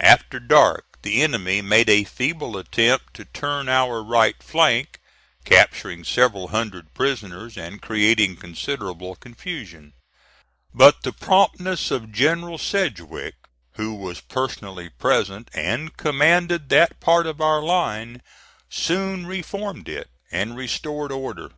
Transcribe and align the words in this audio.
After 0.00 0.40
dark, 0.40 0.86
the 1.02 1.20
enemy 1.20 1.60
made 1.60 1.90
a 1.90 2.04
feeble 2.04 2.56
attempt 2.56 3.12
to 3.12 3.26
turn 3.26 3.68
our 3.68 4.02
right 4.02 4.42
flank, 4.42 5.02
capturing 5.44 6.02
several 6.02 6.48
hundred 6.48 6.94
prisoners 6.94 7.58
and 7.58 7.82
creating 7.82 8.36
considerable 8.36 9.16
confusion. 9.16 9.92
But 10.72 11.02
the 11.02 11.12
promptness 11.12 11.90
of 11.90 12.10
General 12.10 12.56
Sedgwick, 12.56 13.34
who 13.72 13.92
was 13.92 14.22
personally 14.22 14.88
present 14.88 15.50
and 15.52 15.94
commanded 15.98 16.70
that 16.70 16.98
part 16.98 17.26
of 17.26 17.42
our 17.42 17.60
line, 17.62 18.22
soon 18.70 19.26
reformed 19.26 19.90
it 19.90 20.08
and 20.32 20.56
restored 20.56 21.12
order. 21.12 21.50